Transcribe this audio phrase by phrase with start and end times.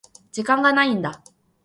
[0.31, 1.23] 時間がないんだ。